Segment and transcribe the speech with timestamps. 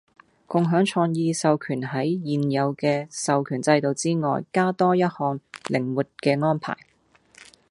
[0.47, 6.75] 共享創意授權喺現有嘅授權制度之外加多一項靈活嘅安排